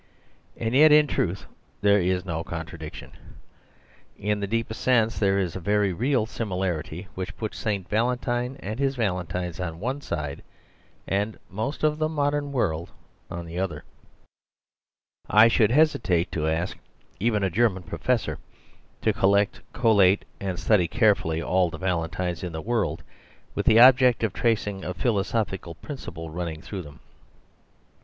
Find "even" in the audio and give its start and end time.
17.19-17.43